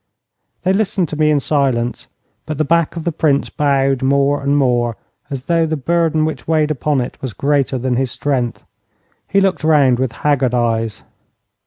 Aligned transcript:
They 0.63 0.73
listened 0.73 1.09
to 1.09 1.15
me 1.15 1.29
in 1.29 1.39
silence, 1.39 2.07
but 2.47 2.57
the 2.57 2.63
back 2.65 2.95
of 2.95 3.03
the 3.03 3.11
Prince 3.11 3.51
bowed 3.51 4.01
more 4.01 4.41
and 4.41 4.57
more 4.57 4.97
as 5.29 5.45
though 5.45 5.67
the 5.67 5.77
burden 5.77 6.25
which 6.25 6.47
weighed 6.47 6.71
upon 6.71 7.01
it 7.01 7.21
was 7.21 7.33
greater 7.33 7.77
than 7.77 7.97
his 7.97 8.09
strength. 8.09 8.63
He 9.27 9.39
looked 9.39 9.63
round 9.63 9.99
with 9.99 10.11
haggard 10.25 10.55
eyes. 10.55 11.03